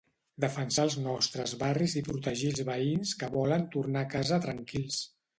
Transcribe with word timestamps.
Defensar 0.43 0.83
els 0.87 0.93
nostres 1.01 1.51
barris 1.63 1.93
i 2.01 2.01
protegir 2.07 2.49
els 2.51 2.61
veïns 2.69 3.11
que 3.19 3.29
volen 3.35 3.67
tornar 3.77 4.03
a 4.07 4.11
casa 4.15 4.41
tranquils 4.47 4.99